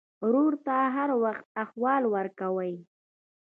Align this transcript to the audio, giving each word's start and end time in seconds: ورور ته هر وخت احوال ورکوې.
ورور 0.25 0.53
ته 0.65 0.75
هر 0.95 1.09
وخت 1.23 1.45
احوال 1.63 2.03
ورکوې. 2.15 2.73